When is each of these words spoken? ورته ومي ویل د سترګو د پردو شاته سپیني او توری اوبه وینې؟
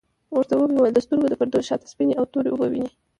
ورته 0.35 0.53
ومي 0.55 0.77
ویل 0.79 0.95
د 0.95 0.99
سترګو 1.05 1.27
د 1.29 1.35
پردو 1.39 1.65
شاته 1.67 1.87
سپیني 1.93 2.13
او 2.17 2.25
توری 2.31 2.49
اوبه 2.51 2.67
وینې؟ 2.71 2.89